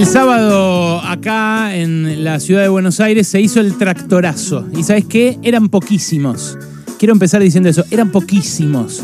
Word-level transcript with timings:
El 0.00 0.06
sábado 0.06 0.98
acá 1.02 1.76
en 1.76 2.24
la 2.24 2.40
ciudad 2.40 2.62
de 2.62 2.68
Buenos 2.68 3.00
Aires 3.00 3.28
se 3.28 3.38
hizo 3.38 3.60
el 3.60 3.76
tractorazo. 3.76 4.66
¿Y 4.74 4.82
sabes 4.82 5.04
qué? 5.04 5.38
Eran 5.42 5.68
poquísimos. 5.68 6.56
Quiero 6.98 7.12
empezar 7.12 7.42
diciendo 7.42 7.68
eso. 7.68 7.84
Eran 7.90 8.10
poquísimos. 8.10 9.02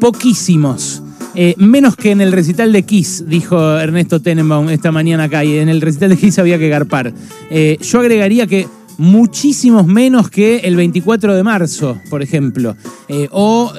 Poquísimos. 0.00 1.02
Eh, 1.34 1.54
menos 1.58 1.94
que 1.94 2.12
en 2.12 2.22
el 2.22 2.32
recital 2.32 2.72
de 2.72 2.84
Kiss, 2.84 3.24
dijo 3.28 3.78
Ernesto 3.78 4.22
Tenenbaum 4.22 4.70
esta 4.70 4.90
mañana 4.92 5.24
acá. 5.24 5.44
Y 5.44 5.58
en 5.58 5.68
el 5.68 5.82
recital 5.82 6.08
de 6.08 6.16
Kiss 6.16 6.38
había 6.38 6.58
que 6.58 6.70
garpar. 6.70 7.12
Eh, 7.50 7.76
yo 7.82 8.00
agregaría 8.00 8.46
que 8.46 8.66
muchísimos 8.96 9.86
menos 9.86 10.30
que 10.30 10.60
el 10.60 10.74
24 10.74 11.34
de 11.34 11.42
marzo, 11.42 12.00
por 12.08 12.22
ejemplo. 12.22 12.74
Eh, 13.08 13.28
o 13.30 13.74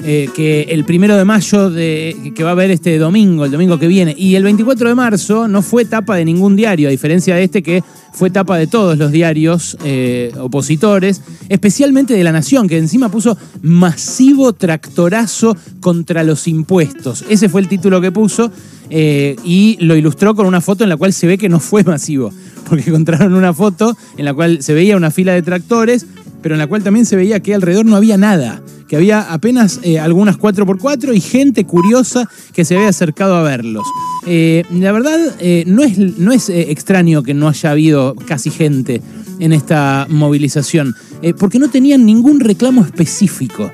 eh, 0.00 0.24
eh, 0.24 0.30
que 0.34 0.62
el 0.62 0.84
primero 0.84 1.16
de 1.16 1.24
mayo 1.24 1.70
de, 1.70 2.32
que 2.34 2.42
va 2.44 2.50
a 2.50 2.52
haber 2.52 2.70
este 2.70 2.98
domingo, 2.98 3.44
el 3.44 3.50
domingo 3.50 3.78
que 3.78 3.88
viene. 3.88 4.14
Y 4.16 4.36
el 4.36 4.44
24 4.44 4.88
de 4.88 4.94
marzo 4.94 5.48
no 5.48 5.62
fue 5.62 5.84
tapa 5.84 6.16
de 6.16 6.24
ningún 6.24 6.56
diario, 6.56 6.88
a 6.88 6.90
diferencia 6.90 7.34
de 7.34 7.44
este 7.44 7.62
que 7.62 7.82
fue 8.12 8.30
tapa 8.30 8.56
de 8.56 8.66
todos 8.66 8.98
los 8.98 9.12
diarios 9.12 9.76
opositores, 10.40 11.22
especialmente 11.48 12.14
de 12.14 12.24
La 12.24 12.32
Nación, 12.32 12.68
que 12.68 12.78
encima 12.78 13.10
puso 13.10 13.36
masivo 13.62 14.52
tractorazo 14.52 15.56
contra 15.80 16.24
los 16.24 16.48
impuestos. 16.48 17.24
Ese 17.28 17.48
fue 17.48 17.60
el 17.60 17.68
título 17.68 18.00
que 18.00 18.10
puso. 18.10 18.50
y 18.90 19.76
lo 19.80 19.94
ilustró 19.94 20.34
con 20.34 20.46
una 20.46 20.60
foto 20.60 20.82
en 20.82 20.90
la 20.90 20.96
cual 20.96 21.12
se 21.12 21.26
ve 21.26 21.38
que 21.38 21.48
no 21.48 21.60
fue 21.60 21.84
masivo, 21.84 22.32
porque 22.68 22.88
encontraron 22.88 23.34
una 23.34 23.52
foto 23.52 23.96
en 24.16 24.24
la 24.24 24.34
cual 24.34 24.62
se 24.62 24.74
veía 24.74 24.96
una 24.96 25.10
fila 25.10 25.34
de 25.34 25.42
tractores, 25.42 26.06
pero 26.42 26.54
en 26.54 26.58
la 26.58 26.66
cual 26.66 26.82
también 26.82 27.06
se 27.06 27.16
veía 27.16 27.40
que 27.40 27.54
alrededor 27.54 27.86
no 27.86 27.96
había 27.96 28.16
nada, 28.16 28.62
que 28.88 28.96
había 28.96 29.32
apenas 29.32 29.80
eh, 29.82 29.98
algunas 29.98 30.38
4x4 30.38 31.14
y 31.14 31.20
gente 31.20 31.64
curiosa 31.64 32.28
que 32.52 32.64
se 32.64 32.76
había 32.76 32.88
acercado 32.88 33.36
a 33.36 33.42
verlos. 33.42 33.86
Eh, 34.26 34.64
la 34.72 34.92
verdad, 34.92 35.18
eh, 35.40 35.64
no 35.66 35.82
es, 35.82 35.98
no 35.98 36.32
es 36.32 36.48
extraño 36.48 37.22
que 37.22 37.34
no 37.34 37.48
haya 37.48 37.70
habido 37.70 38.14
casi 38.26 38.50
gente 38.50 39.02
en 39.40 39.52
esta 39.52 40.06
movilización, 40.08 40.94
porque 41.38 41.58
no 41.58 41.68
tenían 41.70 42.04
ningún 42.04 42.40
reclamo 42.40 42.84
específico. 42.84 43.70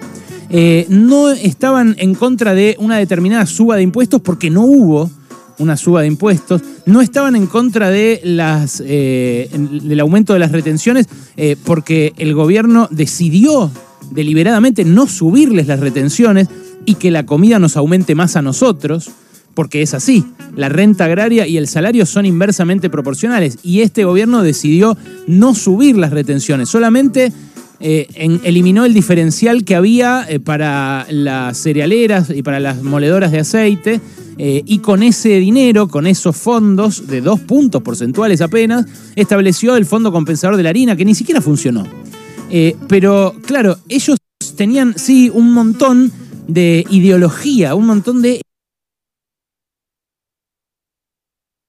no 0.88 1.31
estaban 1.31 1.94
en 1.98 2.14
contra 2.14 2.55
de 2.55 2.77
una 2.78 2.98
determinada 2.98 3.47
suba 3.47 3.77
de 3.77 3.83
impuestos 3.83 4.20
porque 4.20 4.50
no 4.50 4.62
hubo 4.62 5.10
una 5.58 5.77
suba 5.77 6.02
de 6.02 6.08
impuestos, 6.08 6.62
no 6.86 7.00
estaban 7.00 7.36
en 7.36 7.47
contra 7.47 7.91
de 7.91 8.20
las, 8.24 8.83
eh, 8.84 9.48
del 9.52 10.00
aumento 10.00 10.33
de 10.33 10.38
las 10.38 10.52
retenciones 10.52 11.06
eh, 11.36 11.56
porque 11.64 12.12
el 12.16 12.34
gobierno 12.34 12.88
decidió 12.91 13.70
deliberadamente 14.10 14.84
no 14.84 15.06
subirles 15.06 15.66
las 15.66 15.80
retenciones 15.80 16.48
y 16.84 16.97
que 16.97 17.10
la 17.10 17.27
comida 17.27 17.58
nos 17.58 17.77
aumente 17.77 18.14
más 18.14 18.36
a 18.36 18.42
nosotros, 18.42 19.10
porque 19.55 19.82
es 19.82 19.94
así, 19.94 20.25
la 20.56 20.69
renta 20.69 21.06
agraria 21.06 21.47
y 21.47 21.56
el 21.56 21.69
salario 21.69 22.06
son 22.06 22.27
inversamente 22.27 22.91
proporcionales 22.91 23.58
y 23.62 23.80
este 23.80 24.05
gobierno 24.05 24.42
decidió 24.42 24.97
no 25.27 25.55
subir 25.55 25.97
las 25.97 26.10
retenciones, 26.10 26.69
solamente 26.69 27.32
eh, 27.86 28.06
eliminó 28.44 28.86
el 28.86 28.94
diferencial 28.94 29.64
que 29.64 29.77
había 29.77 30.27
para 30.42 31.06
las 31.10 31.58
cerealeras 31.58 32.30
y 32.30 32.42
para 32.42 32.58
las 32.58 32.82
moledoras 32.82 33.30
de 33.30 33.41
aceite 33.41 34.00
eh, 34.36 34.62
y 34.66 34.78
con 34.78 35.02
ese 35.02 35.38
dinero, 35.38 35.88
con 35.88 36.06
esos 36.06 36.36
fondos 36.36 37.06
de 37.06 37.20
dos 37.20 37.41
puntos 37.41 37.82
porcentuales 37.82 38.41
apenas, 38.41 38.86
estableció 39.14 39.76
el 39.76 39.86
fondo 39.86 40.10
compensador 40.10 40.56
de 40.56 40.64
la 40.64 40.70
harina, 40.70 40.96
que 40.96 41.04
ni 41.04 41.14
siquiera 41.14 41.41
funcionó. 41.41 41.86
Eh, 42.50 42.76
pero 42.88 43.34
claro, 43.46 43.78
ellos 43.88 44.19
tenían, 44.56 44.98
sí, 44.98 45.30
un 45.32 45.52
montón 45.52 46.12
de 46.48 46.84
ideología, 46.91 47.74
un 47.74 47.86
montón 47.86 48.22
de 48.22 48.41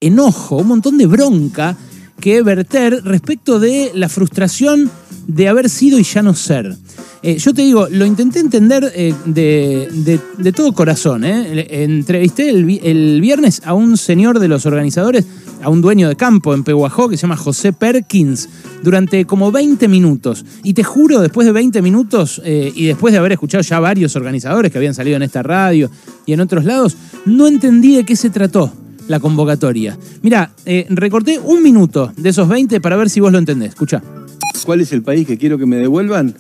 enojo, 0.02 0.58
un 0.58 0.68
montón 0.68 0.98
de 0.98 1.06
bronca 1.06 1.78
que 2.20 2.42
verter 2.42 3.04
respecto 3.04 3.60
de 3.60 3.92
la 3.94 4.10
frustración 4.10 4.90
de 5.28 5.48
haber 5.48 5.70
sido 5.70 6.00
y 6.00 6.04
ya 6.04 6.22
no 6.22 6.34
ser. 6.34 6.76
Eh, 7.24 7.40
yo 7.40 7.56
te 7.56 7.64
digo, 7.64 7.88
lo 7.90 8.06
intenté 8.06 8.40
entender 8.40 8.92
eh, 8.96 9.12
de, 9.26 10.52
todo 10.54 10.74
corazón. 10.74 11.24
¿eh? 11.24 11.66
Entrevisté 11.84 12.52
el, 12.52 13.20
viernes 13.20 13.64
a 13.66 13.74
un 13.74 13.98
señor 13.98 14.38
de 14.38 14.48
los 14.48 14.68
organizadores, 14.68 15.26
a 15.64 15.70
un 15.70 15.82
dueño 15.82 16.08
de 16.08 16.16
campo 16.16 16.54
en 16.54 16.64
Pehuajó 16.64 17.10
que 17.10 17.18
se 17.18 17.24
llama 17.24 17.36
José 17.36 17.74
Perkins, 17.74 18.48
durante 18.84 19.26
como 19.26 19.52
20 19.52 19.88
minutos. 19.88 20.46
Y 20.64 20.76
te 20.76 20.84
juro, 20.84 21.20
después 21.20 21.48
de 21.48 21.54
20 21.54 21.82
minutos 21.82 22.40
y 22.46 22.86
después 22.86 23.12
de 23.12 23.18
haber 23.18 23.32
escuchado 23.32 23.64
ya 23.64 23.80
varios 23.80 24.16
organizadores 24.16 24.72
que 24.72 24.78
habían 24.78 24.94
salido 24.94 25.18
en 25.18 25.24
esta 25.24 25.42
radio 25.42 25.90
y 26.28 26.34
en 26.34 26.42
otros 26.42 26.64
lados, 26.64 26.96
no 27.26 27.48
entendí 27.48 27.96
de 27.96 28.04
qué 28.04 28.16
se 28.16 28.30
trató 28.30 28.72
la 29.08 29.20
convocatoria. 29.20 29.98
Mira, 30.22 30.52
recorté 30.90 31.40
un 31.40 31.62
minuto 31.62 32.12
de 32.18 32.30
esos 32.30 32.48
20 32.48 32.82
para 32.82 32.96
ver 32.96 33.10
si 33.10 33.20
vos 33.20 33.32
lo 33.32 33.38
entendés. 33.38 33.70
Escucha. 33.70 34.02
¿Cuál 34.66 34.82
es 34.82 34.92
el 34.94 35.04
país 35.04 35.28
que 35.28 35.38
quiero 35.38 35.58
que 35.58 35.66
me 35.66 35.76
devuelvan? 35.76 36.36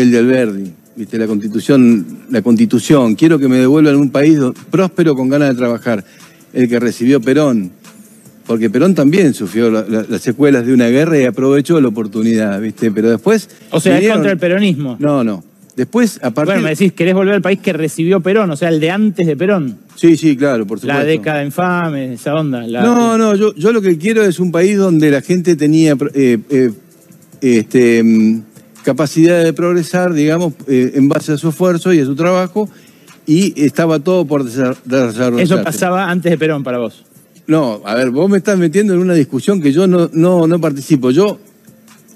el 0.00 0.10
de 0.10 0.18
Alberdi, 0.18 0.72
¿viste? 0.96 1.18
La 1.18 1.26
constitución, 1.26 2.06
la 2.30 2.42
constitución. 2.42 3.14
Quiero 3.14 3.38
que 3.38 3.48
me 3.48 3.56
devuelvan 3.56 3.96
un 3.96 4.10
país 4.10 4.38
próspero 4.70 5.14
con 5.14 5.28
ganas 5.28 5.50
de 5.50 5.54
trabajar. 5.54 6.04
El 6.52 6.68
que 6.68 6.78
recibió 6.80 7.20
Perón. 7.20 7.72
Porque 8.46 8.70
Perón 8.70 8.94
también 8.94 9.34
sufrió 9.34 9.70
las 9.70 10.22
secuelas 10.22 10.64
de 10.64 10.72
una 10.72 10.86
guerra 10.86 11.18
y 11.18 11.24
aprovechó 11.24 11.80
la 11.80 11.88
oportunidad, 11.88 12.60
¿viste? 12.60 12.90
Pero 12.90 13.10
después. 13.10 13.50
O 13.70 13.80
sea, 13.80 13.98
es 13.98 14.10
contra 14.10 14.30
el 14.30 14.38
peronismo. 14.38 14.96
No, 14.98 15.22
no. 15.22 15.44
Después, 15.76 16.18
aparte. 16.22 16.52
Bueno, 16.52 16.62
me 16.62 16.70
decís, 16.70 16.92
querés 16.92 17.14
volver 17.14 17.34
al 17.34 17.42
país 17.42 17.58
que 17.60 17.72
recibió 17.72 18.20
Perón, 18.20 18.50
o 18.50 18.56
sea, 18.56 18.70
el 18.70 18.80
de 18.80 18.90
antes 18.90 19.26
de 19.26 19.36
Perón. 19.36 19.76
Sí, 19.98 20.16
sí, 20.16 20.36
claro, 20.36 20.64
por 20.64 20.78
supuesto. 20.78 20.96
La 20.96 21.04
década 21.04 21.44
infame, 21.44 22.12
esa 22.12 22.32
onda. 22.32 22.64
No, 22.68 23.18
no, 23.18 23.34
yo, 23.34 23.52
yo 23.56 23.72
lo 23.72 23.82
que 23.82 23.98
quiero 23.98 24.22
es 24.22 24.38
un 24.38 24.52
país 24.52 24.78
donde 24.78 25.10
la 25.10 25.22
gente 25.22 25.56
tenía 25.56 25.96
eh, 26.14 26.38
eh, 26.50 26.70
este, 27.40 28.04
mm, 28.04 28.42
capacidad 28.84 29.42
de 29.42 29.52
progresar, 29.52 30.12
digamos, 30.12 30.52
eh, 30.68 30.92
en 30.94 31.08
base 31.08 31.32
a 31.32 31.36
su 31.36 31.48
esfuerzo 31.48 31.92
y 31.92 31.98
a 31.98 32.04
su 32.04 32.14
trabajo, 32.14 32.70
y 33.26 33.60
estaba 33.60 33.98
todo 33.98 34.24
por 34.24 34.44
desarrollar. 34.44 35.40
Eso 35.40 35.64
pasaba 35.64 36.08
antes 36.08 36.30
de 36.30 36.38
Perón 36.38 36.62
para 36.62 36.78
vos. 36.78 37.04
No, 37.48 37.80
a 37.84 37.96
ver, 37.96 38.10
vos 38.10 38.30
me 38.30 38.38
estás 38.38 38.56
metiendo 38.56 38.94
en 38.94 39.00
una 39.00 39.14
discusión 39.14 39.60
que 39.60 39.72
yo 39.72 39.88
no, 39.88 40.08
no, 40.12 40.46
no 40.46 40.60
participo. 40.60 41.10
Yo 41.10 41.40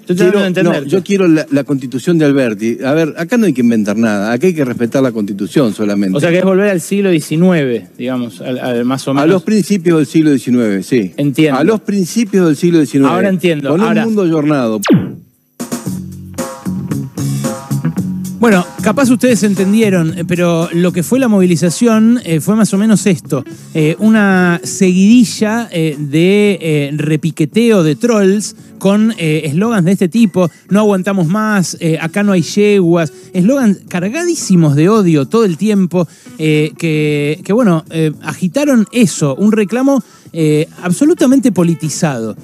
yo 0.07 0.15
quiero, 0.15 0.49
no, 0.63 0.83
yo 0.83 1.03
quiero 1.03 1.27
la, 1.27 1.63
constitución 1.63 2.17
de 2.17 2.25
Alberti. 2.25 2.77
A 2.83 2.93
ver, 2.93 3.13
acá 3.17 3.37
no 3.37 3.45
hay 3.45 3.53
que 3.53 3.61
inventar 3.61 3.97
nada, 3.97 4.31
acá 4.31 4.47
hay 4.47 4.53
que 4.53 4.65
respetar 4.65 5.01
la 5.01 5.11
constitución 5.11 5.73
solamente. 5.73 6.17
O 6.17 6.19
sea 6.19 6.29
que 6.29 6.39
es 6.39 6.43
volver 6.43 6.69
al 6.69 6.81
siglo 6.81 7.11
XIX, 7.11 7.89
digamos, 7.97 8.41
más 8.85 9.07
o 9.07 9.13
menos. 9.13 9.23
A 9.23 9.27
los 9.27 9.43
principios 9.43 9.97
del 9.97 10.07
siglo 10.07 10.37
XIX, 10.37 10.85
sí. 10.85 11.13
Entiendo. 11.17 11.59
A 11.59 11.63
los 11.63 11.81
principios 11.81 12.47
del 12.47 12.55
siglo 12.55 12.85
XIX. 12.85 13.05
Ahora 13.05 13.29
entiendo. 13.29 13.69
Con 13.69 13.81
un 13.81 13.99
mundo 13.99 14.29
jornado. 14.29 14.81
Bueno, 18.43 18.67
capaz 18.81 19.09
ustedes 19.09 19.41
entendieron, 19.43 20.17
eh, 20.17 20.25
pero 20.25 20.67
lo 20.73 20.91
que 20.91 21.01
fue 21.01 21.17
la 21.17 21.29
movilización 21.29 22.19
eh, 22.25 22.41
fue 22.41 22.57
más 22.57 22.73
o 22.73 22.77
menos 22.77 23.05
esto. 23.05 23.45
Eh, 23.73 23.95
una 23.99 24.59
seguidilla 24.65 25.69
de 25.69 26.91
repiqueteo 26.97 27.83
de 27.83 27.95
trolls 27.95 28.57
con 28.79 29.13
eslogans 29.17 29.85
de 29.85 29.93
este 29.93 30.09
tipo, 30.09 30.51
no 30.69 30.81
aguantamos 30.81 31.27
más, 31.27 31.77
acá 32.01 32.21
no 32.21 32.33
hay 32.33 32.41
yeguas, 32.41 33.13
eslogans 33.31 33.77
cargadísimos 33.87 34.75
de 34.75 34.89
odio 34.89 35.25
todo 35.25 35.45
el 35.45 35.55
tiempo, 35.55 36.05
que, 36.37 37.39
que, 37.41 37.53
bueno, 37.53 37.85
agitaron 38.23 38.85
eso, 38.91 39.35
un 39.35 39.53
reclamo 39.53 40.03
absolutamente 40.81 41.53
politizado. 41.53 42.35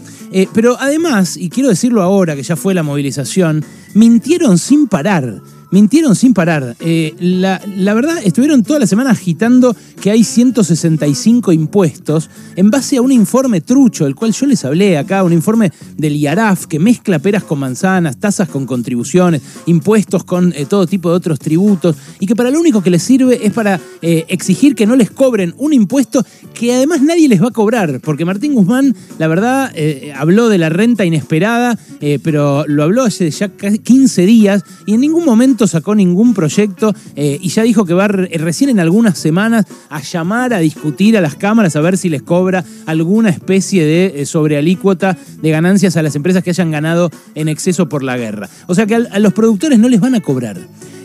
pero 0.54 0.78
además, 0.80 1.36
y 1.36 1.50
quiero 1.50 1.68
decirlo 1.68 2.02
ahora 2.02 2.38
que 2.38 2.44
ya 2.44 2.56
fue 2.56 2.74
la 2.74 2.84
movilización, 2.84 3.66
mintieron 3.96 4.58
sin 4.58 4.88
parar 4.88 5.42
mintieron 5.72 6.16
sin 6.16 6.33
parar. 6.33 6.75
Eh, 6.80 7.16
la, 7.19 7.94
verdad, 7.94 8.18
estuvieron 8.24 8.63
toda 8.63 8.80
la 8.80 8.88
semana 8.88 9.12
agitando 9.12 9.75
que 10.01 10.12
hay 10.12 10.24
165 10.24 11.51
impuestos 11.51 12.30
en 12.56 12.69
base 12.69 12.98
a 12.98 13.01
un 13.01 13.12
informe 13.12 13.62
trucho, 13.62 14.07
el 14.07 14.16
cual 14.16 14.33
yo 14.33 14.45
les 14.45 14.63
hablé 14.66 14.98
acá, 14.98 15.24
un 15.24 15.33
informe 15.33 15.71
del 15.98 16.16
IARAF 16.16 16.68
que 16.68 16.80
mezcla 16.80 17.19
peras 17.19 17.44
con 17.44 17.60
manzanas, 17.60 18.18
tasas 18.18 18.50
con 18.50 18.66
contribuciones, 18.66 19.42
impuestos 19.66 20.24
con 20.24 20.54
eh, 20.56 20.66
todo 20.66 20.88
tipo 20.88 21.10
de 21.10 21.16
otros 21.16 21.39
tributos, 21.39 21.95
y 22.19 22.25
que 22.25 22.36
para 22.36 22.50
lo 22.50 22.60
único 22.60 22.81
que 22.81 22.89
les 22.89 23.04
sirve 23.04 23.45
es 23.45 23.54
para 23.54 23.80
eh, 24.01 24.25
exigir 24.30 24.75
que 24.75 24.86
no 24.86 24.95
les 24.95 25.12
cobren 25.12 25.54
un 25.57 25.74
impuesto 25.74 26.25
que 26.54 26.74
además 26.74 27.01
nadie 27.01 27.27
les 27.27 27.42
va 27.42 27.48
a 27.48 27.51
cobrar, 27.51 28.00
porque 28.01 28.25
Martín 28.25 28.54
Guzmán, 28.54 28.95
la 29.18 29.27
verdad, 29.27 29.72
habló 30.15 30.50
de 30.50 30.57
la 30.57 30.69
renta 30.69 31.06
inesperada, 31.06 31.77
pero 32.24 32.65
lo 32.68 32.83
habló 32.83 33.04
hace 33.04 33.30
ya 33.31 33.50
15 33.50 34.25
días 34.25 34.63
y 34.86 34.94
en 34.94 35.01
ningún 35.01 35.25
momento 35.25 35.59
sacó 35.68 35.96
ningún 35.96 36.34
proyecto 36.34 36.94
eh, 37.16 37.38
y 37.42 37.50
ya 37.50 37.64
dijo 37.64 37.86
que 37.86 37.94
va 37.94 38.08
recién 38.08 38.70
en 38.70 38.80
algunas 38.80 39.18
semanas 39.18 39.66
a 39.90 40.02
llamar 40.02 40.54
a 40.54 40.60
discutir 40.60 41.18
a 41.18 41.22
las 41.22 41.36
cámaras 41.36 41.76
a 41.76 41.82
ver 41.82 41.98
si 41.98 42.10
les 42.10 42.22
cobra 42.22 42.64
alguna 42.86 43.30
especie 43.30 43.86
de 43.86 44.22
eh, 44.22 44.26
sobrealícuota 44.26 45.18
de 45.42 45.50
ganancias 45.50 45.98
a 45.98 46.02
las 46.02 46.16
empresas 46.16 46.44
que 46.44 46.50
hayan 46.50 46.72
ganado 46.72 47.10
en 47.36 47.48
exceso 47.48 47.90
por 47.90 48.04
la 48.04 48.18
guerra. 48.18 48.50
O 48.68 48.76
sea 48.76 48.86
que 48.86 48.96
a, 48.96 49.20
los 49.20 49.34
productores 49.34 49.80
no 49.80 49.90
les 49.90 50.00
van 50.00 50.16
a 50.16 50.22
cobrar. 50.22 50.58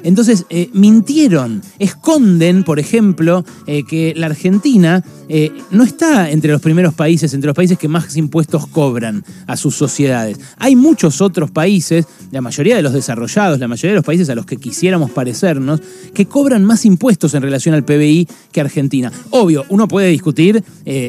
Entonces, 0.05 0.45
eh, 0.51 0.69
mintieron, 0.75 1.63
esconden, 1.79 2.63
por 2.63 2.79
ejemplo, 2.79 3.45
eh, 3.67 3.85
que 3.85 4.13
la 4.15 4.27
Argentina 4.27 5.03
eh, 5.29 5.51
no 5.71 5.83
está 5.83 6.31
entre 6.31 6.53
los 6.53 6.61
primeros 6.61 6.93
países, 6.93 7.33
entre 7.33 7.47
los 7.47 7.57
países 7.57 7.79
que 7.79 7.89
más 7.89 8.15
impuestos 8.17 8.67
cobran 8.67 9.25
a 9.47 9.57
sus 9.57 9.75
sociedades. 9.75 10.39
Hay 10.59 10.77
muchos 10.77 11.23
otros 11.23 11.51
países, 11.51 12.07
la 12.31 12.43
mayoría 12.43 12.77
de 12.77 12.83
los 12.83 12.93
desarrollados, 12.93 13.59
la 13.59 13.67
mayoría 13.67 13.93
de 13.93 13.97
los 13.97 14.05
países 14.05 14.29
a 14.29 14.35
los 14.35 14.45
que 14.45 14.59
quisiéramos 14.59 15.11
parecernos, 15.11 15.81
que 16.13 16.27
cobran 16.27 16.65
más 16.65 16.85
impuestos 16.85 17.33
en 17.33 17.43
relación 17.43 17.75
al 17.75 17.85
PBI 17.85 18.29
que 18.53 18.61
Argentina. 18.61 19.11
Obvio, 19.31 19.65
uno 19.71 19.89
puede 19.89 20.09
discutir 20.09 20.63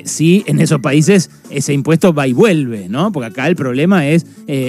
si 0.06 0.44
en 0.48 0.62
esos 0.62 0.80
países 0.80 1.30
ese 1.50 1.74
impuesto 1.74 2.14
va 2.14 2.28
y 2.28 2.34
vuelve, 2.34 2.88
¿no? 2.88 3.12
Porque 3.12 3.28
acá 3.28 3.48
el 3.48 3.56
problema 3.56 4.08
es 4.08 4.26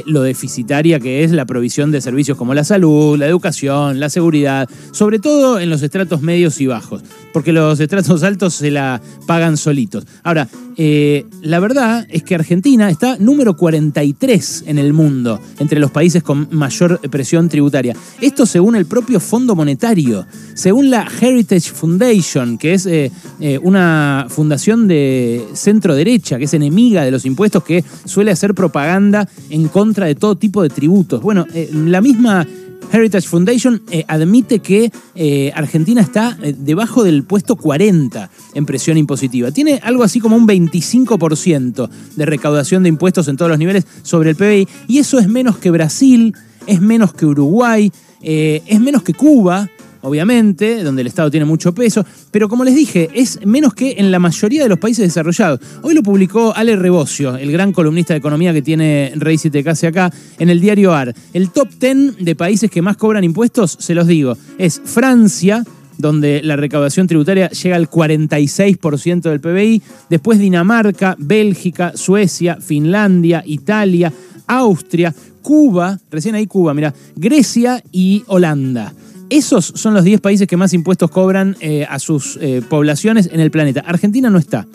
lo 0.07 0.23
deficitaria 0.23 0.99
que 0.99 1.23
es 1.23 1.31
la 1.31 1.47
provisión 1.47 1.93
de 1.93 2.01
servicios 2.01 2.37
como 2.37 2.55
la 2.55 2.65
salud, 2.65 3.17
la 3.17 3.27
educación, 3.27 4.01
la 4.01 4.11
seguridad, 4.17 4.67
sobre 4.93 5.19
todo 5.19 5.61
en 5.61 5.69
los 5.69 5.83
estratos 5.83 6.23
medios 6.23 6.59
y 6.63 6.67
bajos, 6.67 7.03
porque 7.35 7.53
los 7.53 7.79
estratos 7.81 8.23
altos 8.23 8.55
se 8.55 8.71
la 8.71 9.03
pagan 9.27 9.59
solitos. 9.59 10.07
Ahora, 10.23 10.49
eh, 10.79 11.27
la 11.43 11.61
verdad 11.61 12.07
es 12.09 12.23
que 12.23 12.35
Argentina 12.35 12.89
está 12.89 13.19
número 13.19 13.59
43 13.59 14.65
en 14.69 14.79
el 14.79 14.95
mundo, 14.95 15.39
entre 15.59 15.81
los 15.81 15.91
países 15.91 16.23
con 16.23 16.49
mayor 16.51 16.99
presión 17.11 17.51
tributaria. 17.51 17.95
Esto 18.23 18.47
según 18.47 18.75
el 18.75 18.87
propio 18.87 19.21
Fondo 19.21 19.55
Monetario, 19.55 20.25
según 20.55 20.89
la 20.89 21.07
Heritage 21.21 21.73
Foundation, 21.73 22.57
que 22.57 22.73
es 22.73 22.87
eh, 22.87 23.13
eh, 23.41 23.59
una 23.63 24.29
fundación 24.31 24.89
de 24.89 25.45
centro 25.53 25.95
derecha, 25.95 26.39
que 26.39 26.45
es 26.45 26.55
enemiga 26.55 27.05
de 27.05 27.11
los 27.11 27.27
impuestos, 27.27 27.63
que 27.65 27.85
suele 28.07 28.31
hacer 28.31 28.55
propaganda 28.55 29.29
en 29.51 29.69
contra 29.69 30.07
de 30.07 30.15
todo 30.15 30.37
tipo 30.37 30.63
de 30.63 30.71
tributos. 30.71 31.21
Bueno, 31.21 31.45
la 31.71 32.01
misma 32.01 32.47
Heritage 32.93 33.29
Foundation 33.29 33.83
eh, 33.91 34.05
admite 34.09 34.61
que 34.61 34.91
eh, 35.15 35.53
Argentina 35.55 36.01
está 36.01 36.39
eh, 36.43 36.55
debajo 36.57 37.05
del 37.05 37.25
puesto 37.25 37.57
40 37.57 38.31
en 38.55 38.67
presión 38.67 38.97
impositiva. 38.97 39.51
Tiene 39.51 39.81
algo 39.83 40.03
así 40.03 40.21
como 40.21 40.37
un 40.37 40.47
25% 40.47 41.89
de 42.17 42.27
recaudación 42.27 42.83
de 42.83 42.89
impuestos 42.89 43.29
en 43.29 43.37
todos 43.37 43.51
los 43.51 43.59
niveles 43.59 43.87
sobre 44.03 44.31
el 44.31 44.37
PBI 44.37 44.69
y 44.89 44.99
eso 44.99 45.19
es 45.19 45.29
menos 45.29 45.59
que 45.59 45.71
Brasil, 45.71 46.35
es 46.67 46.81
menos 46.81 47.13
que 47.13 47.27
Uruguay, 47.27 47.93
es 48.23 48.81
menos 48.81 49.03
que 49.05 49.15
Cuba, 49.15 49.69
obviamente, 50.07 50.83
donde 50.83 51.03
el 51.03 51.09
Estado 51.09 51.31
tiene 51.31 51.45
mucho 51.45 51.75
peso, 51.75 52.05
pero 52.31 52.49
como 52.49 52.65
les 52.65 52.75
dije, 52.75 53.11
es 53.13 53.45
menos 53.45 53.75
que 53.75 53.97
en 53.99 54.11
la 54.11 54.19
mayoría 54.19 54.63
de 54.63 54.69
los 54.69 54.79
países 54.79 55.05
desarrollados. 55.05 55.61
Hoy 55.83 55.95
lo 55.95 56.03
publicó 56.03 56.55
Ale 56.55 56.77
Rebocio, 56.77 57.37
el 57.37 57.51
gran 57.53 57.73
columnista 57.73 58.15
de 58.15 58.19
economía 58.19 58.53
que 58.53 58.63
tiene 58.63 59.13
Rey 59.17 59.37
7K 59.37 59.89
acá, 59.89 60.13
en 60.39 60.49
el 60.49 60.61
diario 60.61 60.95
AR. 60.95 61.15
El 61.33 61.51
top 61.51 61.69
10 61.81 62.19
de 62.21 62.35
países 62.37 62.71
que 62.71 62.83
más 62.83 62.97
cobran 62.97 63.25
impuestos, 63.25 63.77
se 63.81 63.95
los 63.95 64.07
digo, 64.07 64.37
es 64.59 64.81
Francia, 64.85 65.65
donde 65.99 66.43
la 66.43 66.57
recaudación 66.57 67.07
tributaria 67.07 67.49
llega 67.51 67.77
al 67.77 67.91
46% 67.91 69.23
del 69.23 69.41
PBI, 69.41 69.83
después 70.11 70.39
Dinamarca, 70.39 71.17
Bélgica, 71.19 71.93
Suecia, 71.95 72.59
Finlandia, 72.61 73.43
Italia, 73.47 74.13
Austria, 74.47 75.15
Cuba, 75.43 75.99
recién 76.11 76.35
ahí 76.35 76.47
Cuba, 76.47 76.75
mira, 76.75 76.93
Grecia 77.15 77.83
y 77.93 78.25
Holanda. 78.27 78.93
Esos 79.29 79.73
son 79.75 79.93
los 79.93 80.05
10 80.05 80.21
países 80.21 80.47
que 80.47 80.57
más 80.57 80.73
impuestos 80.73 81.11
cobran 81.11 81.57
eh, 81.61 81.85
a 81.89 81.99
sus 81.99 82.39
eh, 82.41 82.63
poblaciones 82.69 83.29
en 83.33 83.41
el 83.41 83.51
planeta. 83.51 83.81
Argentina 83.81 84.31
no 84.31 84.39
está. 84.39 84.67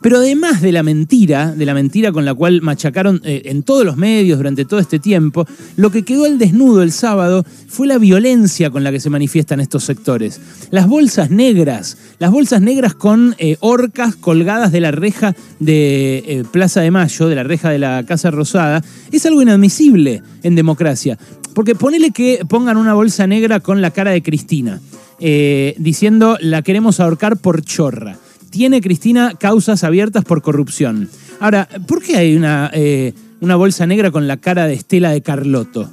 Pero 0.00 0.16
además 0.16 0.60
de 0.60 0.72
la 0.72 0.82
mentira, 0.82 1.52
de 1.54 1.66
la 1.66 1.74
mentira 1.74 2.10
con 2.10 2.24
la 2.24 2.34
cual 2.34 2.62
machacaron 2.62 3.20
eh, 3.24 3.42
en 3.44 3.62
todos 3.62 3.84
los 3.84 3.96
medios 3.96 4.38
durante 4.38 4.64
todo 4.64 4.80
este 4.80 4.98
tiempo, 4.98 5.46
lo 5.76 5.90
que 5.92 6.02
quedó 6.02 6.24
al 6.24 6.38
desnudo 6.38 6.82
el 6.82 6.90
sábado 6.90 7.44
fue 7.68 7.86
la 7.86 7.98
violencia 7.98 8.70
con 8.70 8.82
la 8.82 8.90
que 8.90 8.98
se 8.98 9.10
manifiestan 9.10 9.60
estos 9.60 9.84
sectores. 9.84 10.40
Las 10.70 10.88
bolsas 10.88 11.30
negras, 11.30 11.98
las 12.18 12.32
bolsas 12.32 12.60
negras 12.60 12.94
con 12.94 13.36
orcas 13.60 14.16
colgadas 14.16 14.72
de 14.72 14.80
la 14.80 14.90
reja 14.90 15.36
de 15.60 16.44
Plaza 16.50 16.80
de 16.80 16.90
Mayo, 16.90 17.28
de 17.28 17.36
la 17.36 17.44
reja 17.44 17.70
de 17.70 17.78
la 17.78 18.04
Casa 18.04 18.32
Rosada, 18.32 18.82
es 19.12 19.26
algo 19.26 19.42
inadmisible 19.42 20.22
en 20.42 20.56
democracia. 20.56 21.18
Porque 21.54 21.74
ponele 21.74 22.10
que 22.10 22.44
pongan 22.48 22.76
una 22.76 22.94
bolsa 22.94 23.26
negra 23.26 23.60
con 23.60 23.82
la 23.82 23.90
cara 23.90 24.10
de 24.10 24.22
Cristina, 24.22 24.80
eh, 25.20 25.74
diciendo 25.78 26.38
la 26.40 26.62
queremos 26.62 27.00
ahorcar 27.00 27.36
por 27.36 27.62
chorra. 27.62 28.16
Tiene 28.50 28.80
Cristina 28.80 29.34
causas 29.38 29.84
abiertas 29.84 30.24
por 30.24 30.42
corrupción. 30.42 31.08
Ahora, 31.40 31.68
¿por 31.86 32.02
qué 32.02 32.16
hay 32.16 32.36
una, 32.36 32.70
eh, 32.74 33.14
una 33.40 33.56
bolsa 33.56 33.86
negra 33.86 34.10
con 34.10 34.28
la 34.28 34.36
cara 34.36 34.66
de 34.66 34.74
Estela 34.74 35.10
de 35.10 35.22
Carlotto? 35.22 35.90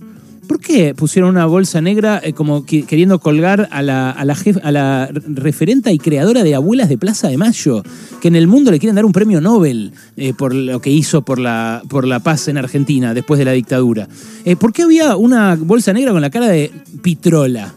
¿Por 0.49 0.59
qué 0.59 0.95
pusieron 0.95 1.29
una 1.29 1.45
bolsa 1.45 1.79
negra 1.79 2.19
eh, 2.23 2.33
como 2.33 2.65
queriendo 2.65 3.19
colgar 3.19 3.69
a 3.69 3.83
la, 3.83 4.09
a, 4.09 5.09
referenta 5.27 5.91
y 5.91 5.99
creadora 5.99 6.41
de 6.41 6.55
Abuelas 6.55 6.89
de 6.89 6.97
Plaza 6.97 7.27
de 7.27 7.37
Mayo? 7.37 7.83
Que 8.19 8.29
en 8.29 8.35
el 8.35 8.47
mundo 8.47 8.71
le 8.71 8.79
quieren 8.79 8.95
dar 8.95 9.05
un 9.05 9.11
premio 9.11 9.41
Nobel 9.41 9.93
eh, 10.17 10.33
por 10.33 10.55
lo 10.55 10.81
que 10.81 10.89
hizo 10.89 11.21
por 11.21 11.37
la, 11.37 11.83
por 11.87 12.07
la 12.07 12.21
paz 12.21 12.47
en 12.47 12.57
Argentina 12.57 13.13
después 13.13 13.37
de 13.37 13.45
la 13.45 13.51
dictadura. 13.51 14.07
Eh, 14.43 14.55
¿Por 14.55 14.73
qué 14.73 14.81
había 14.81 15.17
una 15.17 15.53
bolsa 15.53 15.93
negra 15.93 16.13
con 16.13 16.21
la 16.21 16.31
cara 16.31 16.47
de 16.47 16.71
Pitrola? 17.03 17.71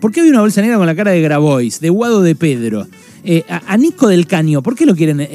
¿Por 0.00 0.12
qué 0.12 0.20
había 0.20 0.30
una 0.30 0.42
bolsa 0.42 0.60
negra 0.60 0.76
con 0.76 0.86
la 0.86 0.94
cara 0.94 1.10
de 1.10 1.22
Grabois, 1.22 1.80
de 1.80 1.90
Guado 1.90 2.22
de 2.22 2.36
Pedro? 2.36 2.86
a, 3.48 3.76
Nico 3.76 4.06
del 4.06 4.28
Caño, 4.28 4.62
¿por 4.62 4.76
qué 4.76 4.86
lo 4.86 4.94
quieren 4.94 5.26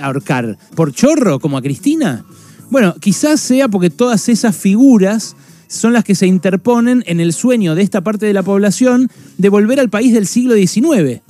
ahorcar? 0.00 0.58
¿Por 0.74 0.92
chorro, 0.92 1.38
como 1.38 1.56
a 1.56 1.62
Cristina? 1.62 2.24
Bueno, 2.68 2.96
quizás 2.98 3.40
sea 3.40 3.68
porque 3.68 3.90
todas 3.90 4.28
esas 4.28 4.56
figuras 4.56 5.36
son 5.72 5.92
las 5.92 6.04
que 6.04 6.14
se 6.14 6.26
interponen 6.26 7.02
en 7.06 7.20
el 7.20 7.32
sueño 7.32 7.74
de 7.74 7.82
esta 7.82 8.02
parte 8.02 8.26
de 8.26 8.34
la 8.34 8.42
población 8.42 9.08
de 9.38 9.48
volver 9.48 9.80
al 9.80 9.88
país 9.88 10.12
del 10.12 10.26
siglo 10.26 10.54
XIX, 10.54 11.22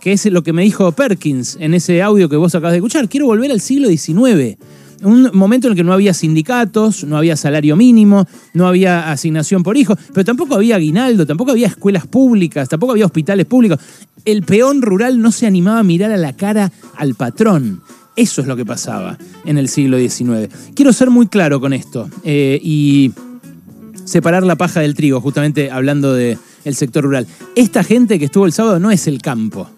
que 0.00 0.12
es 0.12 0.24
lo 0.26 0.42
que 0.42 0.52
me 0.52 0.62
dijo 0.62 0.90
Perkins 0.92 1.58
en 1.60 1.74
ese 1.74 2.02
audio 2.02 2.28
que 2.28 2.36
vos 2.36 2.54
acabas 2.54 2.72
de 2.72 2.78
escuchar. 2.78 3.08
Quiero 3.08 3.26
volver 3.26 3.52
al 3.52 3.60
siglo 3.60 3.88
XIX. 3.88 4.56
Un 5.02 5.30
momento 5.32 5.66
en 5.66 5.72
el 5.72 5.76
que 5.76 5.84
no 5.84 5.92
había 5.92 6.12
sindicatos, 6.12 7.04
no 7.04 7.16
había 7.16 7.36
salario 7.36 7.76
mínimo, 7.76 8.26
no 8.52 8.66
había 8.68 9.10
asignación 9.10 9.62
por 9.62 9.76
hijo, 9.76 9.96
pero 10.12 10.24
tampoco 10.24 10.54
había 10.54 10.76
aguinaldo, 10.76 11.26
tampoco 11.26 11.52
había 11.52 11.68
escuelas 11.68 12.06
públicas, 12.06 12.68
tampoco 12.68 12.92
había 12.92 13.06
hospitales 13.06 13.46
públicos. 13.46 13.78
El 14.24 14.42
peón 14.42 14.82
rural 14.82 15.20
no 15.20 15.32
se 15.32 15.46
animaba 15.46 15.78
a 15.78 15.84
mirar 15.84 16.10
a 16.10 16.18
la 16.18 16.34
cara 16.34 16.70
al 16.96 17.14
patrón. 17.14 17.82
Eso 18.16 18.42
es 18.42 18.46
lo 18.46 18.56
que 18.56 18.66
pasaba 18.66 19.16
en 19.46 19.56
el 19.56 19.68
siglo 19.68 19.96
XIX. 19.98 20.52
Quiero 20.74 20.92
ser 20.92 21.08
muy 21.08 21.28
claro 21.28 21.60
con 21.60 21.72
esto 21.72 22.10
eh, 22.24 22.60
y 22.62 23.12
separar 24.10 24.42
la 24.42 24.56
paja 24.56 24.80
del 24.80 24.94
trigo, 24.94 25.20
justamente 25.20 25.70
hablando 25.70 26.14
del 26.14 26.38
sector 26.72 27.04
rural. 27.04 27.26
Esta 27.54 27.84
gente 27.84 28.18
que 28.18 28.24
estuvo 28.24 28.44
el 28.44 28.52
sábado 28.52 28.80
no 28.80 28.90
es 28.90 29.06
el 29.06 29.22
campo. 29.22 29.68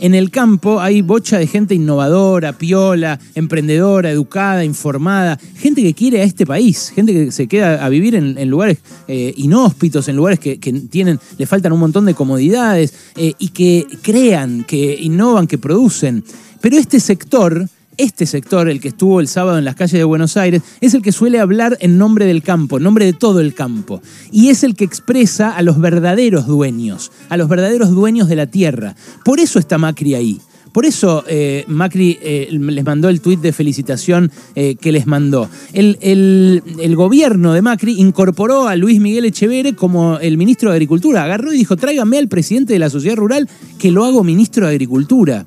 En 0.00 0.14
el 0.14 0.30
campo 0.30 0.80
hay 0.80 1.02
bocha 1.02 1.38
de 1.38 1.46
gente 1.46 1.74
innovadora, 1.74 2.54
piola, 2.54 3.20
emprendedora, 3.34 4.10
educada, 4.10 4.64
informada, 4.64 5.38
gente 5.56 5.82
que 5.82 5.94
quiere 5.94 6.22
a 6.22 6.24
este 6.24 6.44
país, 6.44 6.90
gente 6.92 7.12
que 7.12 7.30
se 7.30 7.46
queda 7.46 7.84
a 7.84 7.88
vivir 7.88 8.14
en, 8.16 8.50
lugares 8.50 8.78
eh, 9.06 9.32
inhóspitos, 9.36 10.08
en 10.08 10.16
lugares 10.16 10.40
que, 10.40 10.56
tienen, 10.56 11.20
le 11.38 11.46
faltan 11.46 11.72
un 11.72 11.78
montón 11.78 12.06
de 12.06 12.14
comodidades 12.14 12.94
eh, 13.14 13.34
y 13.38 13.50
que 13.50 13.86
crean, 14.00 14.64
que 14.64 14.96
innovan, 15.00 15.46
que 15.46 15.58
producen. 15.58 16.24
Pero 16.60 16.78
este 16.78 16.98
sector 16.98 17.68
este 17.96 18.26
sector, 18.26 18.68
el 18.68 18.80
que 18.80 18.88
estuvo 18.88 19.20
el 19.20 19.28
sábado 19.28 19.58
en 19.58 19.64
las 19.64 19.74
calles 19.74 19.98
de 19.98 20.04
Buenos 20.04 20.36
Aires, 20.36 20.62
es 20.80 20.94
el 20.94 21.02
que 21.02 21.12
suele 21.12 21.38
hablar 21.38 21.76
en 21.80 21.98
nombre 21.98 22.26
del 22.26 22.42
campo, 22.42 22.78
en 22.78 22.82
nombre 22.82 23.04
de 23.04 23.12
todo 23.12 23.40
el 23.40 23.54
campo. 23.54 24.02
Y 24.30 24.48
es 24.48 24.64
el 24.64 24.74
que 24.74 24.84
expresa 24.84 25.50
a 25.50 25.62
los 25.62 25.80
verdaderos 25.80 26.46
dueños, 26.46 27.12
a 27.28 27.36
los 27.36 27.48
verdaderos 27.48 27.90
dueños 27.90 28.28
de 28.28 28.36
la 28.36 28.46
tierra. 28.46 28.94
Por 29.24 29.40
eso 29.40 29.58
está 29.58 29.78
Macri 29.78 30.14
ahí. 30.14 30.40
Por 30.72 30.86
eso 30.86 31.22
eh, 31.28 31.64
Macri 31.68 32.18
eh, 32.22 32.48
les 32.50 32.84
mandó 32.84 33.10
el 33.10 33.20
tuit 33.20 33.40
de 33.40 33.52
felicitación 33.52 34.32
eh, 34.54 34.76
que 34.76 34.90
les 34.90 35.06
mandó. 35.06 35.48
El, 35.74 35.98
el, 36.00 36.96
gobierno 36.96 37.52
de 37.52 37.60
Macri 37.60 38.00
incorporó 38.00 38.68
a 38.68 38.76
Luis 38.76 38.98
Miguel 38.98 39.26
Echeverre 39.26 39.74
como 39.74 40.18
el 40.18 40.38
ministro 40.38 40.70
de 40.70 40.76
Agricultura. 40.76 41.24
Agarró 41.24 41.52
y 41.52 41.58
dijo, 41.58 41.76
tráigame 41.76 42.18
al 42.18 42.28
presidente 42.28 42.72
de 42.72 42.78
la 42.78 42.88
sociedad 42.88 43.16
rural 43.16 43.48
que 43.78 43.90
lo 43.90 44.04
hago 44.04 44.24
ministro 44.24 44.66
de 44.66 44.72
Agricultura. 44.72 45.44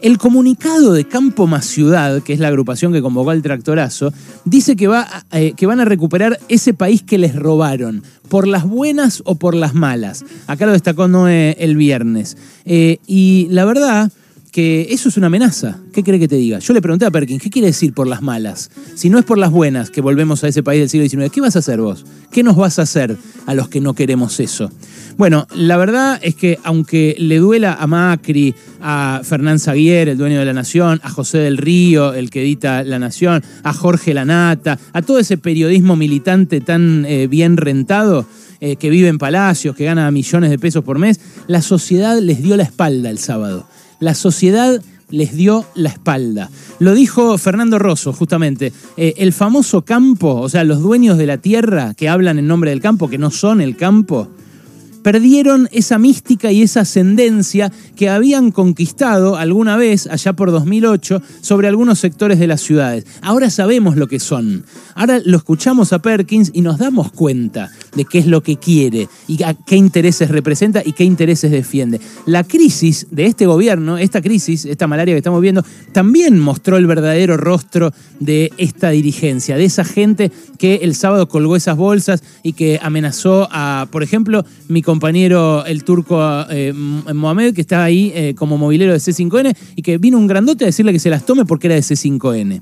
El 0.00 0.18
comunicado 0.18 0.92
de 0.92 1.06
Campo 1.06 1.46
Más 1.48 1.66
Ciudad, 1.66 2.22
que 2.22 2.32
es 2.32 2.38
la 2.38 2.48
agrupación 2.48 2.92
que 2.92 3.02
convocó 3.02 3.30
al 3.30 3.42
tractorazo, 3.42 4.12
dice 4.44 4.76
que, 4.76 4.86
va, 4.86 5.06
eh, 5.32 5.54
que 5.56 5.66
van 5.66 5.80
a 5.80 5.84
recuperar 5.84 6.38
ese 6.48 6.72
país 6.72 7.02
que 7.02 7.18
les 7.18 7.34
robaron, 7.34 8.04
por 8.28 8.46
las 8.46 8.64
buenas 8.64 9.22
o 9.24 9.34
por 9.34 9.54
las 9.54 9.74
malas. 9.74 10.24
Acá 10.46 10.66
lo 10.66 10.72
destacó 10.72 11.08
Noé 11.08 11.56
el 11.58 11.76
viernes. 11.76 12.36
Eh, 12.64 12.98
y 13.06 13.48
la 13.50 13.64
verdad 13.64 14.12
que 14.58 14.88
eso 14.90 15.08
es 15.08 15.16
una 15.16 15.28
amenaza. 15.28 15.78
¿Qué 15.92 16.02
cree 16.02 16.18
que 16.18 16.26
te 16.26 16.34
diga? 16.34 16.58
Yo 16.58 16.74
le 16.74 16.82
pregunté 16.82 17.06
a 17.06 17.12
Perkins, 17.12 17.40
¿qué 17.40 17.48
quiere 17.48 17.68
decir 17.68 17.92
por 17.92 18.08
las 18.08 18.22
malas? 18.22 18.72
Si 18.96 19.08
no 19.08 19.20
es 19.20 19.24
por 19.24 19.38
las 19.38 19.52
buenas 19.52 19.88
que 19.88 20.00
volvemos 20.00 20.42
a 20.42 20.48
ese 20.48 20.64
país 20.64 20.80
del 20.80 20.88
siglo 20.88 21.08
XIX, 21.08 21.32
¿qué 21.32 21.40
vas 21.40 21.54
a 21.54 21.60
hacer 21.60 21.80
vos? 21.80 22.04
¿Qué 22.32 22.42
nos 22.42 22.56
vas 22.56 22.80
a 22.80 22.82
hacer 22.82 23.16
a 23.46 23.54
los 23.54 23.68
que 23.68 23.80
no 23.80 23.94
queremos 23.94 24.40
eso? 24.40 24.68
Bueno, 25.16 25.46
la 25.54 25.76
verdad 25.76 26.18
es 26.24 26.34
que 26.34 26.58
aunque 26.64 27.14
le 27.20 27.38
duela 27.38 27.74
a 27.74 27.86
Macri, 27.86 28.52
a 28.80 29.20
Fernán 29.22 29.60
Zaguier, 29.60 30.08
el 30.08 30.18
dueño 30.18 30.40
de 30.40 30.44
la 30.44 30.54
Nación, 30.54 30.98
a 31.04 31.08
José 31.08 31.38
del 31.38 31.56
Río, 31.56 32.12
el 32.12 32.28
que 32.28 32.42
edita 32.42 32.82
La 32.82 32.98
Nación, 32.98 33.44
a 33.62 33.72
Jorge 33.72 34.12
Lanata, 34.12 34.76
a 34.92 35.02
todo 35.02 35.20
ese 35.20 35.38
periodismo 35.38 35.94
militante 35.94 36.60
tan 36.60 37.04
eh, 37.04 37.28
bien 37.28 37.58
rentado, 37.58 38.26
eh, 38.60 38.74
que 38.74 38.90
vive 38.90 39.06
en 39.06 39.18
palacios, 39.18 39.76
que 39.76 39.84
gana 39.84 40.10
millones 40.10 40.50
de 40.50 40.58
pesos 40.58 40.82
por 40.82 40.98
mes, 40.98 41.20
la 41.46 41.62
sociedad 41.62 42.18
les 42.18 42.42
dio 42.42 42.56
la 42.56 42.64
espalda 42.64 43.08
el 43.08 43.18
sábado. 43.18 43.68
La 44.00 44.14
sociedad 44.14 44.80
les 45.10 45.34
dio 45.34 45.64
la 45.74 45.88
espalda. 45.88 46.50
Lo 46.78 46.94
dijo 46.94 47.36
Fernando 47.38 47.78
Rosso, 47.78 48.12
justamente. 48.12 48.72
Eh, 48.96 49.14
el 49.18 49.32
famoso 49.32 49.82
campo, 49.82 50.34
o 50.40 50.48
sea, 50.48 50.64
los 50.64 50.80
dueños 50.80 51.18
de 51.18 51.26
la 51.26 51.38
tierra 51.38 51.94
que 51.94 52.08
hablan 52.08 52.38
en 52.38 52.46
nombre 52.46 52.70
del 52.70 52.80
campo, 52.80 53.08
que 53.08 53.18
no 53.18 53.30
son 53.30 53.60
el 53.60 53.76
campo, 53.76 54.28
perdieron 55.02 55.68
esa 55.72 55.98
mística 55.98 56.52
y 56.52 56.62
esa 56.62 56.80
ascendencia 56.80 57.72
que 57.96 58.10
habían 58.10 58.50
conquistado 58.50 59.36
alguna 59.36 59.76
vez, 59.76 60.06
allá 60.06 60.34
por 60.34 60.50
2008, 60.50 61.22
sobre 61.40 61.68
algunos 61.68 61.98
sectores 61.98 62.38
de 62.38 62.46
las 62.46 62.60
ciudades. 62.60 63.06
Ahora 63.22 63.50
sabemos 63.50 63.96
lo 63.96 64.06
que 64.06 64.20
son. 64.20 64.64
Ahora 64.94 65.20
lo 65.24 65.38
escuchamos 65.38 65.92
a 65.92 66.00
Perkins 66.00 66.50
y 66.52 66.60
nos 66.60 66.78
damos 66.78 67.10
cuenta 67.12 67.70
de 67.94 68.04
qué 68.04 68.18
es 68.18 68.26
lo 68.26 68.42
que 68.42 68.56
quiere 68.56 69.08
y 69.26 69.38
qué 69.66 69.76
intereses 69.76 70.30
representa 70.30 70.82
y 70.84 70.92
qué 70.92 71.04
intereses 71.04 71.50
defiende. 71.50 72.00
La 72.26 72.44
crisis 72.44 73.06
de 73.10 73.26
este 73.26 73.46
gobierno, 73.46 73.98
esta 73.98 74.20
crisis, 74.20 74.64
esta 74.64 74.86
malaria 74.86 75.14
que 75.14 75.18
estamos 75.18 75.40
viendo, 75.40 75.64
también 75.92 76.38
mostró 76.38 76.76
el 76.76 76.86
verdadero 76.86 77.36
rostro 77.36 77.92
de 78.20 78.52
esta 78.56 78.90
dirigencia, 78.90 79.56
de 79.56 79.64
esa 79.64 79.84
gente 79.84 80.30
que 80.58 80.76
el 80.82 80.94
sábado 80.94 81.28
colgó 81.28 81.56
esas 81.56 81.76
bolsas 81.76 82.22
y 82.42 82.52
que 82.52 82.78
amenazó 82.82 83.48
a, 83.50 83.88
por 83.90 84.02
ejemplo, 84.02 84.44
mi 84.68 84.82
compañero 84.82 85.64
el 85.66 85.84
turco 85.84 86.18
eh, 86.50 86.72
Mohamed, 86.72 87.54
que 87.54 87.60
está 87.60 87.84
ahí 87.84 88.12
eh, 88.14 88.34
como 88.36 88.58
movilero 88.58 88.92
de 88.92 88.98
C5N, 88.98 89.56
y 89.76 89.82
que 89.82 89.98
vino 89.98 90.18
un 90.18 90.26
grandote 90.26 90.64
a 90.64 90.66
decirle 90.66 90.92
que 90.92 90.98
se 90.98 91.10
las 91.10 91.24
tome 91.24 91.44
porque 91.44 91.68
era 91.68 91.76
de 91.76 91.82
C5N. 91.82 92.60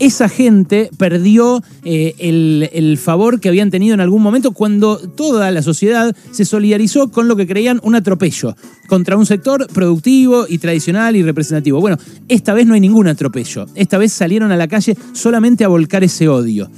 Esa 0.00 0.30
gente 0.30 0.90
perdió 0.96 1.62
eh, 1.84 2.14
el, 2.18 2.96
favor 2.96 3.38
que 3.38 3.50
habían 3.50 3.70
tenido 3.70 3.92
en 3.92 4.00
algún 4.00 4.22
momento 4.22 4.52
cuando 4.52 4.96
toda 4.96 5.50
la 5.50 5.60
sociedad 5.62 6.16
se 6.30 6.46
solidarizó 6.46 7.10
con 7.10 7.28
lo 7.28 7.36
que 7.36 7.46
creían 7.46 7.80
un 7.82 7.94
atropello 7.94 8.56
contra 8.88 9.18
un 9.18 9.26
sector 9.26 9.66
productivo 9.68 10.46
y 10.48 10.56
tradicional 10.56 11.16
y 11.16 11.22
representativo. 11.22 11.80
Bueno, 11.80 11.98
esta 12.28 12.54
vez 12.54 12.66
no 12.66 12.72
hay 12.72 12.80
ningún 12.80 13.08
atropello. 13.08 13.66
Esta 13.74 13.98
vez 13.98 14.12
salieron 14.12 14.50
a 14.52 14.56
la 14.56 14.68
calle 14.68 14.96
solamente 15.12 15.64
a 15.64 15.68
volcar 15.68 16.02
ese 16.02 16.28
odio. 16.28 16.70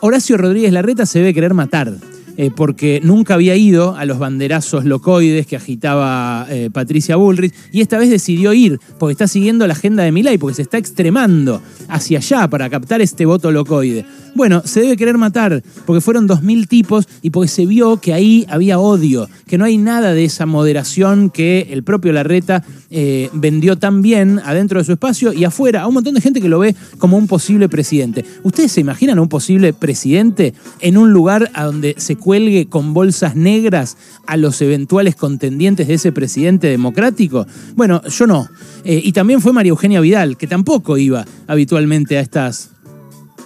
Horacio 0.00 0.36
Rodríguez 0.36 0.72
Larreta 0.72 1.04
se 1.04 1.18
debe 1.18 1.34
querer 1.34 1.54
matar. 1.54 1.92
Eh, 2.40 2.52
porque 2.54 3.00
nunca 3.02 3.34
había 3.34 3.56
ido 3.56 3.96
a 3.96 4.04
los 4.04 4.20
banderazos 4.20 4.84
locoides 4.84 5.44
que 5.44 5.56
agitaba 5.56 6.46
eh, 6.48 6.70
Patricia 6.72 7.16
Bullrich 7.16 7.52
y 7.72 7.80
esta 7.80 7.98
vez 7.98 8.10
decidió 8.10 8.52
ir 8.52 8.78
porque 9.00 9.10
está 9.10 9.26
siguiendo 9.26 9.66
la 9.66 9.72
agenda 9.72 10.04
de 10.04 10.12
Milay, 10.12 10.38
porque 10.38 10.54
se 10.54 10.62
está 10.62 10.78
extremando 10.78 11.60
hacia 11.88 12.18
allá 12.18 12.48
para 12.48 12.70
captar 12.70 13.00
este 13.00 13.26
voto 13.26 13.50
locoide. 13.50 14.06
Bueno, 14.36 14.62
se 14.64 14.82
debe 14.82 14.96
querer 14.96 15.18
matar 15.18 15.64
porque 15.84 16.00
fueron 16.00 16.28
2.000 16.28 16.68
tipos 16.68 17.08
y 17.22 17.30
porque 17.30 17.48
se 17.48 17.66
vio 17.66 17.96
que 17.96 18.14
ahí 18.14 18.46
había 18.48 18.78
odio, 18.78 19.28
que 19.48 19.58
no 19.58 19.64
hay 19.64 19.76
nada 19.76 20.14
de 20.14 20.24
esa 20.24 20.46
moderación 20.46 21.30
que 21.30 21.66
el 21.72 21.82
propio 21.82 22.12
Larreta 22.12 22.62
eh, 22.90 23.30
vendió 23.32 23.76
tan 23.76 24.00
bien 24.00 24.40
adentro 24.44 24.78
de 24.78 24.84
su 24.84 24.92
espacio 24.92 25.32
y 25.32 25.42
afuera 25.42 25.82
a 25.82 25.88
un 25.88 25.94
montón 25.94 26.14
de 26.14 26.20
gente 26.20 26.40
que 26.40 26.48
lo 26.48 26.60
ve 26.60 26.76
como 26.98 27.16
un 27.16 27.26
posible 27.26 27.68
presidente. 27.68 28.24
¿Ustedes 28.44 28.70
se 28.70 28.80
imaginan 28.80 29.18
un 29.18 29.28
posible 29.28 29.72
presidente 29.72 30.54
en 30.78 30.98
un 30.98 31.12
lugar 31.12 31.50
a 31.54 31.64
donde 31.64 31.96
se 31.98 32.14
cuelgue 32.28 32.68
con 32.68 32.92
bolsas 32.92 33.36
negras 33.36 33.96
a 34.26 34.36
los 34.36 34.60
eventuales 34.60 35.16
contendientes 35.16 35.88
de 35.88 35.94
ese 35.94 36.12
presidente 36.12 36.66
democrático? 36.66 37.46
Bueno, 37.74 38.02
yo 38.04 38.26
no. 38.26 38.50
Eh, 38.84 39.00
y 39.02 39.12
también 39.12 39.40
fue 39.40 39.54
María 39.54 39.70
Eugenia 39.70 39.98
Vidal, 40.02 40.36
que 40.36 40.46
tampoco 40.46 40.98
iba 40.98 41.24
habitualmente 41.46 42.18
a 42.18 42.20
estas, 42.20 42.68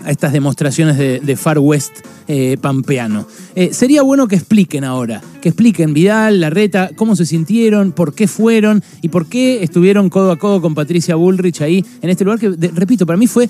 a 0.04 0.10
estas 0.10 0.32
demostraciones 0.32 0.98
de, 0.98 1.36
Far 1.36 1.60
West 1.60 1.92
eh, 2.26 2.56
pampeano. 2.60 3.24
Eh, 3.54 3.72
sería 3.72 4.02
bueno 4.02 4.26
que 4.26 4.34
expliquen 4.34 4.82
ahora, 4.82 5.22
que 5.42 5.50
expliquen 5.50 5.92
Vidal, 5.92 6.40
Larreta, 6.40 6.90
cómo 6.96 7.16
se 7.16 7.26
sintieron, 7.26 7.92
por 7.92 8.14
qué 8.14 8.26
fueron 8.26 8.82
y 9.02 9.08
por 9.08 9.26
qué 9.26 9.62
estuvieron 9.62 10.08
codo 10.08 10.30
a 10.30 10.38
codo 10.38 10.62
con 10.62 10.74
Patricia 10.74 11.16
Bullrich 11.16 11.60
ahí 11.60 11.84
en 12.00 12.08
este 12.08 12.24
lugar 12.24 12.40
que, 12.40 12.48
repito, 12.48 13.04
para 13.04 13.18
mí 13.18 13.26
fue 13.26 13.48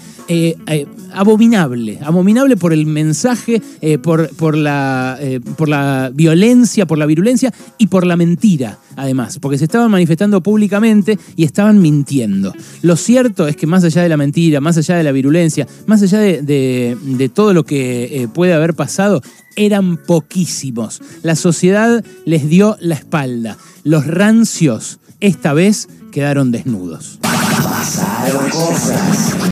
abominable, 1.14 1.98
abominable 2.02 2.56
por 2.56 2.72
el 2.72 2.86
mensaje, 2.86 3.62
por, 4.02 4.34
por, 4.34 4.56
la, 4.56 5.18
por 5.56 5.68
la 5.68 6.10
violencia, 6.12 6.86
por 6.86 6.98
la 6.98 7.06
virulencia 7.06 7.52
y 7.78 7.86
por 7.86 8.06
la 8.06 8.16
mentira 8.16 8.78
además, 8.96 9.38
porque 9.38 9.58
se 9.58 9.64
estaban 9.64 9.90
manifestando 9.90 10.42
públicamente 10.42 11.18
y 11.36 11.44
estaban 11.44 11.80
mintiendo. 11.80 12.52
Lo 12.82 12.96
cierto 12.96 13.48
es 13.48 13.56
que 13.56 13.66
más 13.66 13.84
allá 13.84 14.02
de 14.02 14.08
la 14.08 14.16
mentira, 14.16 14.60
más 14.60 14.76
allá 14.76 14.96
de 14.96 15.02
la 15.02 15.12
virulencia, 15.12 15.66
más 15.86 16.02
allá 16.02 16.18
de, 16.18 17.30
todo 17.34 17.54
lo 17.54 17.64
que 17.64 18.22
eh, 18.22 18.28
puede 18.28 18.52
haber 18.52 18.74
pasado, 18.74 19.22
eran 19.56 19.96
poquísimos. 19.96 21.00
La 21.22 21.36
sociedad 21.36 22.04
les 22.24 22.48
dio 22.48 22.76
la 22.80 22.94
espalda. 22.94 23.56
Los 23.84 24.06
rancios 24.06 24.98
esta 25.20 25.52
vez 25.52 25.88
quedaron 26.10 26.50
desnudos. 26.52 27.18
Pasaron 27.22 28.50
cosas. 28.50 29.36